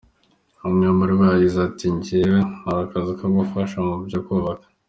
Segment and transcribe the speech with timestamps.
[0.67, 4.65] Umwe muri bo yagize ati: "Jewe nkora akazi ko gufasha mu vyo kwubaka.